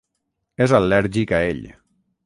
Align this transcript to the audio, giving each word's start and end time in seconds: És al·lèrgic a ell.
És 0.65 0.73
al·lèrgic 0.79 1.35
a 1.41 1.45
ell. 1.53 1.65